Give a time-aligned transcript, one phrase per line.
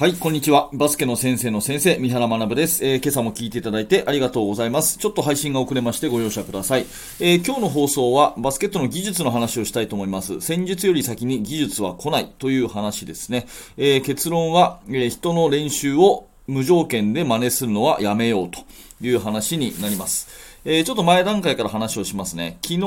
[0.00, 0.70] はい、こんにちは。
[0.72, 4.96] バスケの先生の先生、三原学です、えー、今朝も聞いていただいてありがとうございます。
[4.96, 6.86] ちょっと配信が遅れましてご容赦ください。
[7.20, 10.40] えー、今日の放送はバスケットの技術の話をしたいと思います。
[10.40, 13.46] 戦術より先に技術は来ないという話ですね。
[13.76, 18.60] えー、結論は、え人の練習を無条件で真似するのはやめようと
[19.02, 20.49] いう話になります。
[20.64, 22.58] えちょっと前段階から話をしますね。
[22.62, 22.80] 昨日、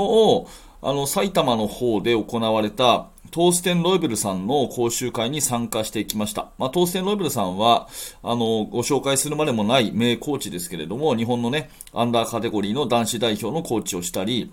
[0.81, 6.49] あの、埼玉の方で行われた、トーステン・ロイベルさんの講習会に参加してきました。
[6.59, 7.87] まあ、トーステン・ロイベルさんは、
[8.21, 14.51] あの、ご紹介するまでもない名コーチですけれども、日本のね、アンダーカテゴリーの男子代表のコーチをしたり、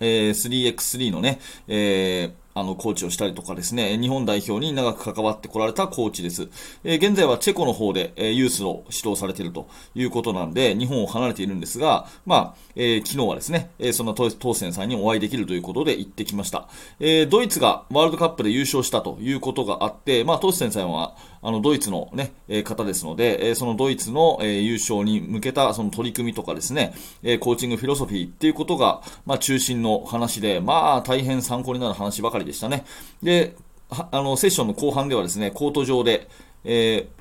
[0.00, 1.38] えー、3x3 のね、
[1.68, 6.48] えー、あの、コーチをしたりとかですね、日本代表に長く関わってこられたコーチです。
[6.84, 16.68] え、現在はチェコの方で、え、ユースを指導されているということなんで、日本を離れているんですが、まあ、え、昨日はですね、えそんなトーセンさんにお会いできるということで行ってきました。
[17.00, 32.84] えドイツがワールドカップで優勝したということがあって、まあ、トーセンさんは、あの、ドイツのね、え方ですので、えそのドイツの、え優勝に向けたその取り組みとかですね、えコーチングフィロソフィーっていうことが、まあ、中心の話で、まあ、大変参考になる話ばかりででしたね。
[33.22, 33.54] で、
[33.90, 36.28] あの、セッションの後半ではですね、コート上で、
[36.64, 37.20] えー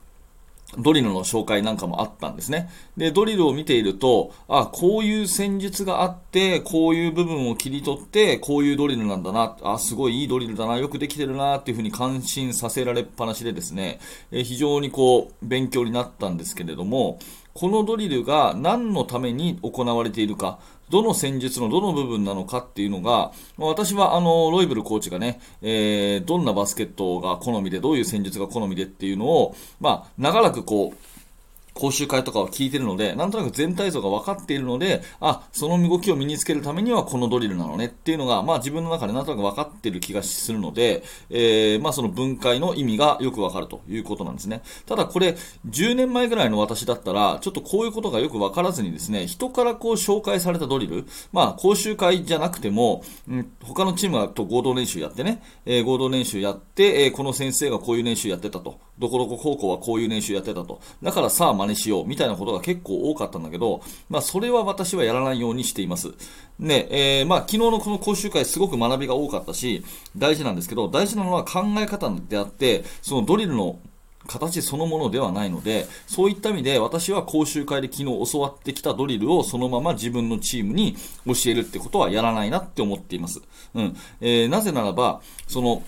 [0.77, 2.69] ドリルの紹介なんかもあったんですね。
[2.95, 13.99] で、ドリルを見ていると、あ、こういう戦術があって、こういう部分を切り取って、こういうドリルなんだな、あ、すごいいいドリルだな、よくできてるな、っていうふうに感心させられっぱなしでですね、
[14.31, 17.17] え非常にこう、勉強になったんですけれども、
[17.59, 30.97] このドリルが何のために行われているか、どの戦術のどの部分なのかっていうのが、私はあの、ロイブルコーチがね、えー、どんなバスケットが好みで、どういう戦術が好みでっていうのを、まあ、長らくこう、
[31.79, 44.61] 講習会とかを聞いてるので、なんとなく全体像が分かっているので、あ、その動きを身につけるためにはこのドリルなのねっていうのが、まあ自分の中でなんとなく分かってる気がするので、えー、まあその分解の意味がよく分かるということなんですね。
[44.85, 45.37] ただこれ、
[45.69, 58.79] 10年前ぐらいの私だったら、ちょっとこういうことがよく分からずにですね、人からこう紹介されたドリル、まあ講習会じゃなくても、うん、他のチームと合同練習やってね、えー、合同練習やって、えー、この先生がこういう練習やってたと。
[58.99, 60.81] どこどこ高校はこういう練習やってたと。
[61.01, 62.05] だからさあ真似しよう。
[62.05, 66.09] みたいなことが結構多かったんだけど、まあそれは私はやらないようにしています。
[66.59, 69.83] ね、えー、まあ昨日のこの講習会すごく学びが多かったし、
[70.17, 73.79] 大事なんですけど、大事なのは考え方であって、そのドリルの
[74.27, 80.95] 形そのものではないので、そういった意味で私は講習会で昨日教わってきたドリルをそのまま自分のチームに
[81.25, 83.41] 教えるってことはやらないなって思っています。
[83.73, 83.97] うん。
[84.21, 85.83] えー、なぜならば、その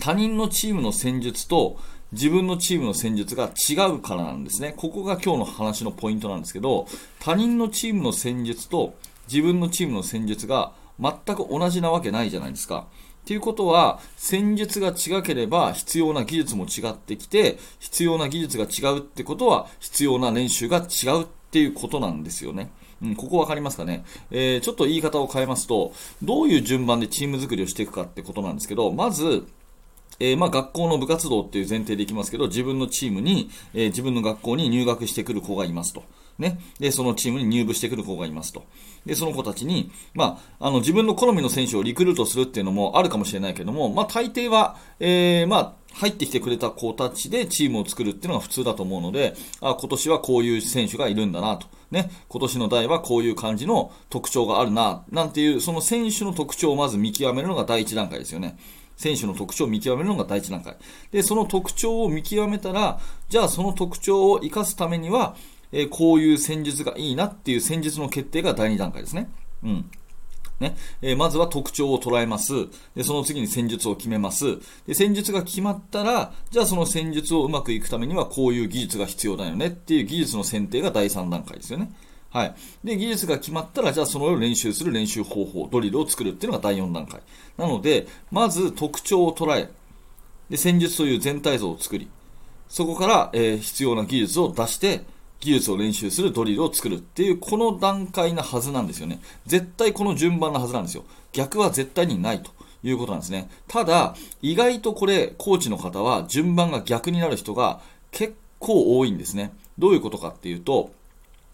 [0.00, 1.78] 他人のチームの戦術と
[2.12, 4.74] 自分のチームの戦術が違うからなんですね。
[4.76, 6.86] ここが今日の話のポイントなんですけど、
[7.20, 8.94] 他人のチームの戦術と
[9.30, 12.86] 自分のチームの戦術が全く同じなわけないじゃないですか。
[13.22, 22.70] っていうことは、戦術が違ければ必要な技術も違ってきて、必要な技術が違うってことは必要な練習が違うっていうことなんですよね。
[23.02, 25.92] うん、ここ分かりますかね、えー、ちょっと言い方を変えますと、
[26.22, 29.46] どういう順番でチーム作りをしていくかってことなんですけど、まず、
[30.20, 36.02] えー、まあ学校の部活動っていう前提でいきますけど、自分のチームに、えー、自分の学校に入学してくる子がいますと。
[36.38, 36.60] ね。
[36.78, 38.64] で、そのチームに入部してくる子がいますと。
[39.04, 51.66] で、その子たちに、まあ、あの、自分の好みの選手をリクルートするっていうのもあるかもしれないけども、まあ、大抵は、えー、まあ、入ってきてくれた子たちでチームを作るっていうのが普通だと思うので、あ、今年はこういう選手がいるんだなと。
[51.90, 52.10] ね。
[52.28, 58.58] 今年の代はこういう感じの特徴があるな、なんていう、その選手の特徴をまず見極めるのが第一段階ですよね。
[58.98, 60.76] 選手の特徴を見極めるのが第一段階。
[61.10, 65.36] で、その特徴を見極めたら、じゃあその特徴を活かすためには、
[65.72, 69.30] えー、こういう戦術がいいなっていう戦術の決定が第二段階ですね。
[69.62, 69.90] うん。
[70.58, 70.76] ね。
[71.00, 72.52] えー、まずは特徴を捉えます。
[72.96, 74.58] で、その次に戦術を決めます。
[74.86, 81.92] で、戦術が決まったら、じゃあその戦術をうまくいくためにはこういう技術が必要だよねっていう技術の選定が第3段階ですよね。
[82.30, 82.54] はい。
[82.84, 87.20] で、技術が決まったら、じゃあその練習する練習方法、ドリルを作るっていうのが第4段階。
[87.56, 89.70] なので、まず特徴を捉え、
[90.50, 92.08] で、戦術という全体像を作り、
[92.68, 95.04] そこから、えー、必要な技術を出して、
[95.40, 99.20] 技術を練習するドリルを作るっていう、この段階なはずなんですよね。
[99.46, 101.04] 絶対この順番なはずなんですよ。
[101.32, 102.50] 逆は絶対にないと
[102.82, 103.48] いうことなんですね。
[103.68, 107.80] ただ、意外とこれ、コーチの方は順番が逆になる人が
[108.10, 109.52] 結構多いんですね。
[109.78, 110.90] どういうことかっていうと、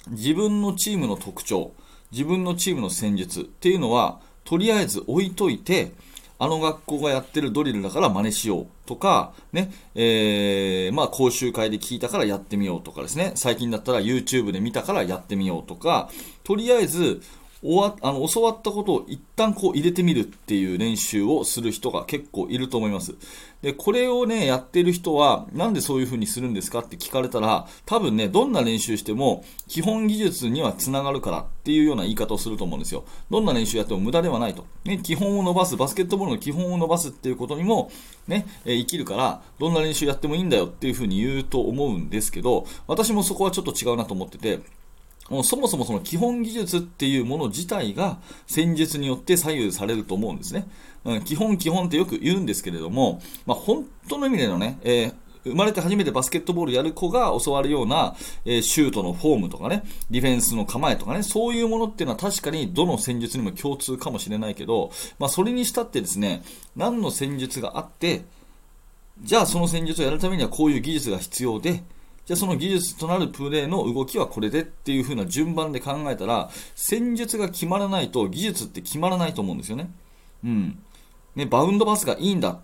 [0.09, 1.73] 自分のチームの特徴、
[2.12, 5.93] 自分のチームの戦術っていうのは、とりあえず置いといて、
[6.39, 16.11] あの学校がやってるドリルだから真似しようとか、ね、えー、まあ講習会で聞いたからやってみようとかですね、最近だったら YouTube で見たからやってみようとか、
[16.43, 17.23] とりあえず
[17.64, 23.14] 終わあの教わったことを一旦こう入れてみるっていう練習をする人が結構いると思います。
[23.62, 33.05] で、これをね、やってる人は、なんでそういう風にするんですかって聞かれたら、多分ね、どんな練習しても、基本技術にはつながるからっていうような言い方をすると思うんですよ。
[33.31, 34.66] どんな練習やっても無駄ではないと。
[34.84, 37.90] ね、基本を伸ばす、バスケットボールの基本を伸ばすっていうことにも、
[38.28, 44.61] ね、え生きるから、どんな練習やってもいいんだよっていう風に言うと思うんですけど、私もそこはちょっと違うなと思ってて、
[45.31, 50.69] もうそもそもその基本技術っていうもの自体が戦術によって左右されると思うんですね。
[51.05, 66.43] うん、基本基本ってよく言うんですけれども、まあ、本当の意味でのね、えー生まれて初めてバスケットボールやる子が教わるような、えー、シュートのフォームとかね、ディフェンスの構えとかね、そういうものっていうのは確かにどの戦術にも共通かもしれないけど、まあ、それにしたってですね、
[66.76, 68.25] 何の戦術があって、
[69.21, 71.85] じゃあその戦術をやるためにはこういう技術が必要で、
[72.26, 79.91] じゃあその技術となるプレーの動きはこれでっていう風な順番で考えたら、戦術が決まらないと技術って決まらないと思うんですよね。
[80.43, 80.79] うん。
[81.37, 82.59] ね、バウンドパスがいいんだっ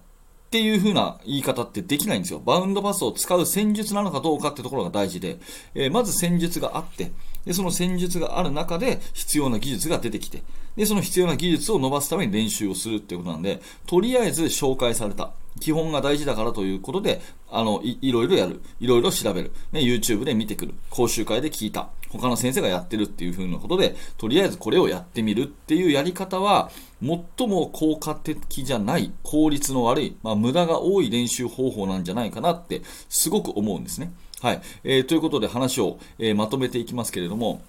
[0.50, 2.40] ていう風な言い方ってできないんですよ。
[2.40, 5.38] バウンドパスを使う戦術なのかどうかってところが大事で、
[5.74, 7.12] えー、まず戦術があって、
[7.44, 10.42] で、その戦術がある中で必要な技術が出てきて、
[10.76, 15.30] で、その必要な技術を伸ばすために練習をするっていうことなんで、とりあえず紹介された。
[15.58, 17.20] 基本が大事だからということで、
[17.50, 18.60] あの、いいろいろやる。
[18.78, 19.52] いろいろ調べる。
[19.72, 20.74] ね、YouTube で見てくる。
[20.90, 21.88] 講習会で聞いた。
[22.10, 26.70] 他の先生がやってるっていう風なことで、とりあえずこれをやってみるっていうやり方は、
[27.00, 34.12] 最も効果的じゃない、効率の悪い、まあ、無駄が多い練習方法なんじゃないかなって、すごく思うんですね。
[34.40, 34.62] はい。
[34.84, 37.62] えー、ということで話を、えー、まとめていきますけれども、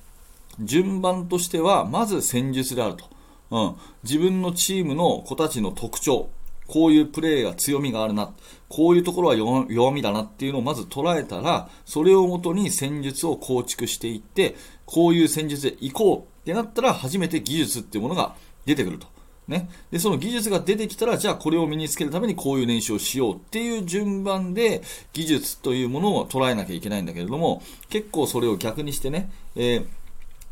[0.59, 3.05] 順番としては、まず戦術であると。
[3.51, 3.75] うん。
[4.03, 6.29] 自分のチームの子たちの特徴。
[6.71, 8.31] こういうプレーが強みがあるな。
[8.69, 18.35] こういうところは弱みだなっていうのをまず捉えたら、それをもとに戦術を構築していって、こういう戦術で行こうってなったら、初めて技術っていうものが
[18.65, 19.07] 出てくると。
[19.49, 19.69] ね。
[19.91, 24.81] で、その技術が出てきたら、じゃあこれを身につけるためにこういう練習をしようっていう順番で、
[25.11, 29.85] 技術というものを捉えなきゃいけないんだけれども、結構それを逆にしてね、えー、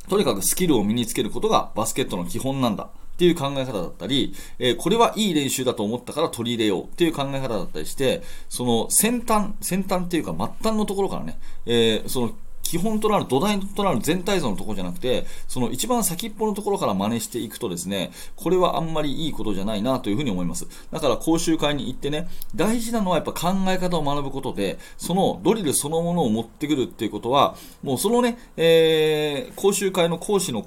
[0.09, 2.89] とにかくスキルを身につけることがバスケットの基本なんだ。
[3.19, 12.31] っていう考え方だったり、えー、これはいい練習だと思ったから取り入れようっていう考え方だったりして、その先端、先端っていうか末端のところからね、えー、その
[12.63, 20.65] 基本となる土台となる全体像のところじゃなくて、その一番先っぽのところから真似していくとですね、これはあんまりいいことじゃないなというふうに思います。
[20.89, 30.65] だから講習会に行ってね、大事なのはやっぱ考え方を学ぶことで、そのドリルそのものを持ってくるっていうことは、もうそのね、えー、講習会の講師の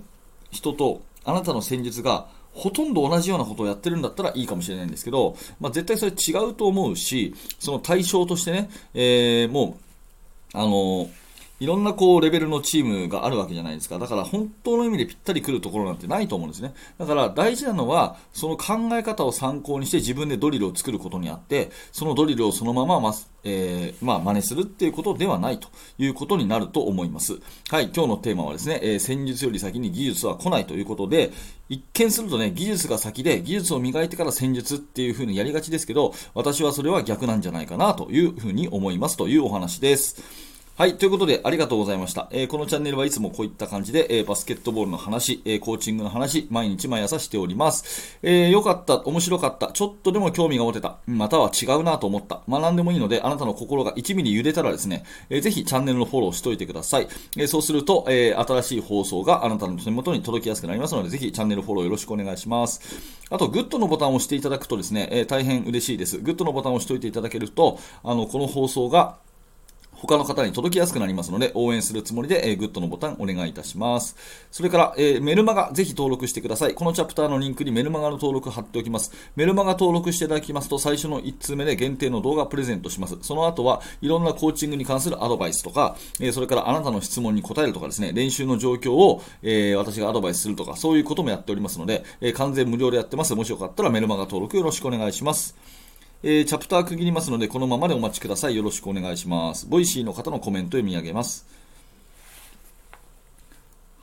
[0.50, 9.78] 人とあなたの戦術がほとんど同じようなことをやってるんだったらいいかもしれないんですけど、まあ、絶対それ違うと思うし、その対象としてね、えー、も
[10.54, 11.21] う、あのー
[11.62, 14.00] いろんなこうレベルのチームがあるわけじゃないですか。
[14.00, 16.74] だから本当の意味でぴったり来るところなんてないと思うんですね。
[16.98, 23.14] だから大事なのは、その考え方を参考にして自分でドリルを作ることにあって、そのドリルをそのまま、ま、
[23.44, 25.68] えー、まあ、真似するっていうことではないと
[25.98, 27.38] いうことになると思います。
[27.70, 31.30] はい、今日のテーマはですね、えー、戦術より先に技術は来ないということで、
[31.68, 40.51] 一見するとね、技術が先で、技術を磨いてから戦術っていう風にやりがちですけど、私はそれは逆なんじゃないかなというふうに思いますというお話です。
[40.74, 40.96] はい。
[40.96, 42.28] ということで、ありがとうございました。
[42.30, 48.18] えー、このチャンネルはいつもこういった感じで、えー、バスケットボールの話、えー、コーチングの話、毎日毎朝しております。
[48.22, 57.08] えー、よかった、面白かった、ちょっとでも興味が持てた、または違うなと思った、学んでもいいので、あなたの心が1ミリ揺れたらですね、えー、ぜひチャンネルのフォローしといてください。
[57.36, 62.80] え、そうすると、え、新しい放送があなたの手元に届きやすくなりますので、ぜひチャンネルフォローよろしくお願いします。
[63.28, 66.16] あと、グッドのボタンを押していただくとですね、え、大変嬉しいです。
[66.16, 69.18] グッドのボタンを押しておいていただけると、あの、この放送が、
[70.02, 74.16] 他の方に届きやすくなりますので、応援するつもりで、えー、グッドのボタンお願いいたします。
[74.50, 76.74] それから、えー、メルマガぜひ登録してください。
[76.74, 79.12] このチャプターのリンクにメルマガの登録貼っておきます。
[79.36, 83.16] メルマガ登録していただきますと、最初の1通目で限定の動画プレゼントします。
[83.22, 93.36] その後はいろんなコーチングに関するアドバイスとか、えー、それからあなたの質問に答えるとかですね、練習の状況を、えー、私がアドバイスするとか、そういうこともやっておりますので、えー、完全無料でやってます。
[93.36, 95.54] もしよかったらメルマガ登録よろしくお願いします。
[96.24, 98.54] えー、チャプター区切りますので、このままでお待ちください。
[98.54, 99.66] よろしくお願いします。
[99.66, 101.61] Voicy の方のコメント読み上げます。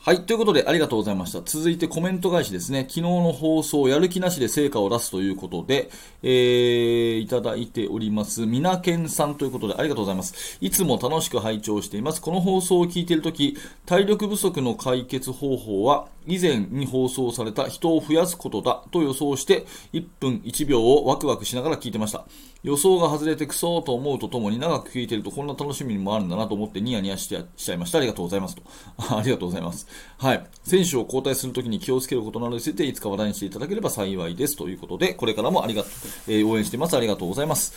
[0.09, 0.21] はい。
[0.23, 1.41] ということで、ありがとうございました。
[1.45, 2.79] 続いてコメント返しですね。
[2.79, 5.91] 昨日の放送、やる気なしで成果を出すということで、
[6.23, 8.47] えー、いただいております。
[8.47, 10.57] みなけんさんということで、ありがとうございます。
[10.61, 12.21] いつも楽しく拝聴しています。
[12.21, 22.25] この放送を聞いているとき、体力不足の解決方法は、以前に放送された人を増やすことだと予想して、1分1秒をワクワクしながら聞いてました。
[22.61, 27.99] 予想が外れてクソと思うとともに長く聞いているとこんな楽しみにもあるんだなと思ってニヤニヤしてちゃいました。
[27.99, 28.63] ありがとうございますと。
[29.17, 29.87] ありがとうございます。
[30.17, 30.45] はい。
[30.63, 35.91] 選手を交代するときに気をつけることなどについて、いつか話題にしていただければ幸いですということで、これからもありがとう、
[36.27, 36.97] えー、応援しています。
[36.97, 37.73] ありがとうございます。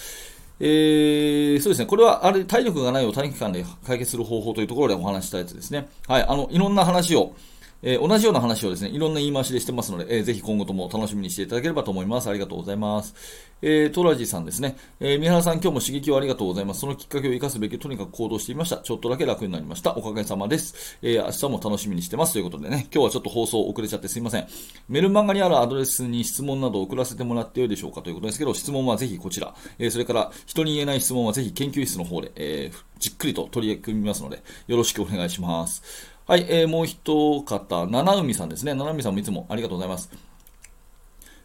[0.60, 5.88] えー、そうですね、これはあれ体力がないを短期間で解決する方法というところでお話したやつですね。
[6.06, 7.34] はい、あの、いろんな話を、
[7.82, 12.28] えー、同じような話をですね、いろんな言い回しでしてますので、えー、ぜひ今後とも楽しみにしていただければと思います。
[12.28, 13.14] ありがとうございます。
[13.64, 14.76] えー、トラジさんですね。
[14.98, 16.80] えー、三原さん今日も刺激をありがとうございます。
[16.80, 18.78] そのきっかけを生かすべきとにかく行動していました。
[18.78, 19.96] ちょっとだけ楽になりました。
[19.96, 20.98] おかげさまです。
[21.02, 22.32] えー、明日も楽しみにしてます。
[22.32, 24.46] ということでね、今日はちょっと放送遅れちゃってすいません。
[24.88, 29.54] メルマガにあるアドレスに質問などを送らせてもらってよいでしょうかということですけど、質問はぜひこちら。
[29.78, 36.11] えー、それから人に言えない質問はぜひ研究室の方で、えー、じっくりと取り組みますので、よろしくお願いします。
[36.24, 37.42] はい、えー、もう一方、
[37.90, 38.74] 七海さんですね。
[38.74, 40.08] 七海さんもいつもありがとうございます。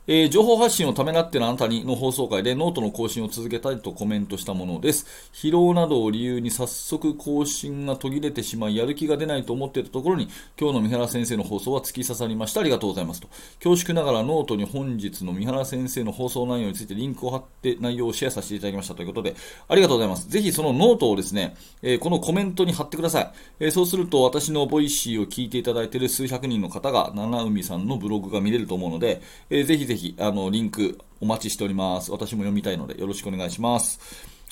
[0.09, 5.05] えー、情報発信をためらってるあなたにの放送回でノートの更新を続けたいとコメントしたものです。
[5.33, 12.61] 疲労などを理由に早速更新が途切れてしまい、やる気が出ないと思っていたところに、今日の三原先生の放送は突き刺さりました。
[12.61, 13.27] ありがとうございますと。
[13.61, 19.35] 恐縮ながらノートに本日の三原先生の放送内容についてリンクを貼って内容をシェアさせていただきましたということで、
[19.67, 20.29] ありがとうございます。
[20.29, 23.31] ぜひそのノートをですね、えー、このコメントに貼ってください。
[23.59, 32.11] えー、そうすると私の Voicy を聞いていただいている数百人の方が、七海さんのブログが見れると思うので、えー、ぜひぜひ、ひあの、リンクお待ちしております。
[32.11, 33.99] 私も読みたいのでよろしくお願いします。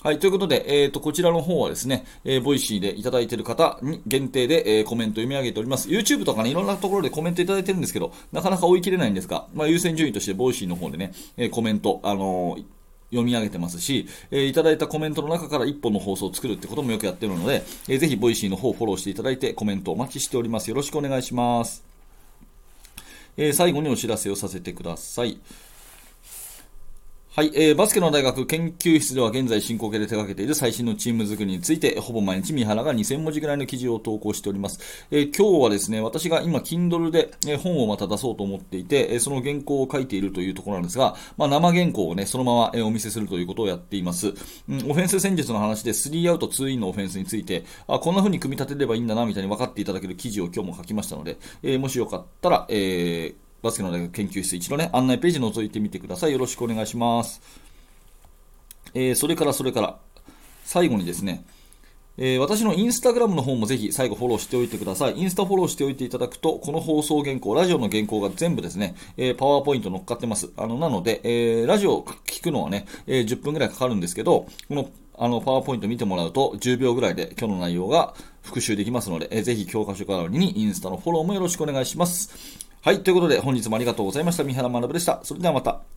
[0.06, 0.20] はい。
[0.20, 5.90] ということで、えっ、ー、と、こちらの方はですね、えー、 Voicy でいただいている方に限定で、えー、コメント読み上げております。
[5.90, 12.56] YouTube とかね、いろんなところでコメントいただいてるんですけど、なかなか追い切れないんですが、まあ、優先順位として Voicy の方でね、えコメント、あの
[13.10, 20.70] 読み上げてますし、えー、いただいたコメントの中から1本の放送を作るってこともよくやってるので、えー、ぜひ Voicy の方をフォローしていただいてコメントお待ちしております。
[20.70, 21.85] よろしくお願いします。
[23.38, 25.38] えー、最後にお知らせをさせてください。
[27.36, 34.80] はい、えー、バスケの大学研究室では現在進行形で手掛けている最新のチーム作りについて、ほぼ毎日三原が2000文字ぐらいの記事を投稿しております。
[35.12, 44.34] えー、今日はですね、私が今、Kindle で、え本をまた出そうと思っていて、えその原稿を書いているというところなんですが、まあ、生原稿をね、そのまま、えお見せするということをやっています。
[44.70, 53.36] うん、オフェンス戦術の話で3アウト2インのオフェンスについて、あ、こんな風に組み立てればいいんだな、みたいに分かっていただける記事を今日も書きましたので、えもしよかったら、え
[53.66, 56.32] バスケの大学研究室一度ね、案内ページ覗いてみてください。
[56.32, 57.42] よろしくお願いします。
[58.94, 59.98] えー、それからそれから、
[60.64, 61.44] 最後にですね、
[62.18, 65.18] えー、私のインスタグラムの方もぜひ最後フォローしておいてください。
[65.18, 70.52] インスタフォローしておいていただくと、この放送原稿、ラジオの原稿が全部ですね、えー、パワーポイント乗っかってます。
[70.58, 82.65] あの、なので、えー、ラジオを聞くのはね、え10分くらいかかるんですけど、このあの、パワーポイント見てもらうと、10秒ぐらいで今日の内容が復習できますので、えー、ぜひ教科書代わりにインスタのフォローもよろしくお願いします。
[82.86, 84.44] はい、ということで本日もありがとうございました。
[84.44, 85.20] 三原学でした。
[85.24, 85.95] それではまた。